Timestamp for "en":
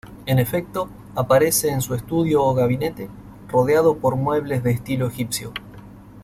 0.25-0.39, 1.69-1.79